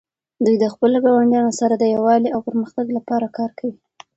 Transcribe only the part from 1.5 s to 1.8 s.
سره